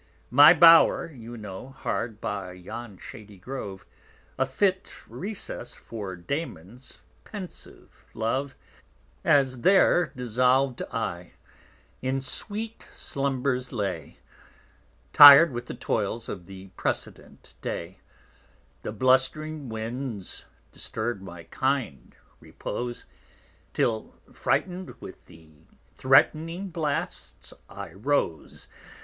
My_ 0.33 0.59
Bower 0.59 1.11
you 1.11 1.37
know, 1.37 1.69
hard 1.69 2.19
by 2.19 2.53
yon 2.53 2.97
shady 2.97 3.37
Grove, 3.37 3.85
A 4.39 4.47
fit 4.47 4.91
Recess 5.07 5.75
for 5.75 6.17
Damon_'s 6.17 6.97
pensive 7.23 8.03
Love: 8.15 8.55
20 9.21 9.37
As 9.39 9.61
there 9.61 10.11
dissolv'd 10.15 10.81
I 10.91 11.33
in 12.01 12.19
sweet 12.19 12.89
Slumbers 12.91 13.71
lay, 13.71 14.17
Tir'd 15.13 15.51
with 15.51 15.67
the 15.67 15.75
Toils 15.75 16.27
of 16.27 16.47
the 16.47 16.69
precedent 16.69 17.53
Day, 17.61 17.99
The 18.81 18.91
blust'ring 18.91 19.69
Winds 19.69 20.45
disturb 20.71 21.21
my 21.21 21.43
kind 21.43 22.15
Repose, 22.39 23.05
Till 23.71 24.15
frightned 24.33 24.99
with 24.99 25.27
the 25.27 25.67
threatning 25.95 26.69
Blasts, 26.71 27.53
I 27.69 27.93
rose. 27.93 28.67